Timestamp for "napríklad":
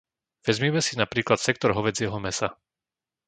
1.03-1.37